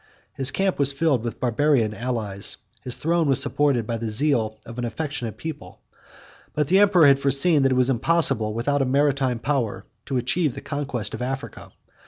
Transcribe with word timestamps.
His 0.33 0.49
camp 0.49 0.79
was 0.79 0.91
filled 0.91 1.23
with 1.23 1.39
Barbarian 1.39 1.93
allies; 1.93 2.57
his 2.83 2.95
throne 2.97 3.29
was 3.29 3.39
supported 3.39 3.85
by 3.85 3.97
the 3.97 4.09
zeal 4.09 4.57
of 4.65 4.79
an 4.79 4.83
affectionate 4.83 5.37
people; 5.37 5.79
but 6.55 6.69
the 6.69 6.79
emperor 6.79 7.05
had 7.05 7.19
foreseen, 7.19 7.61
that 7.61 7.71
it 7.71 7.75
was 7.75 7.91
impossible, 7.91 8.51
without 8.55 8.81
a 8.81 8.85
maritime 8.85 9.37
power, 9.37 9.85
to 10.07 10.17
achieve 10.17 10.55
the 10.55 10.59
conquest 10.61 11.13
of 11.13 11.21
Africa. 11.21 11.71